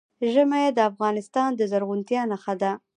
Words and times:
ژمی 0.33 0.65
د 0.73 0.79
افغانستان 0.91 1.49
د 1.55 1.61
زرغونتیا 1.71 2.21
نښه 2.31 2.53
ده. 2.61 2.71